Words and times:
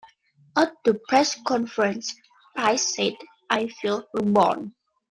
At 0.55 0.73
the 0.83 0.95
press 0.95 1.39
conference, 1.43 2.15
Price 2.55 2.95
said, 2.95 3.17
I 3.51 3.67
feel 3.67 4.03
reborn. 4.15 4.73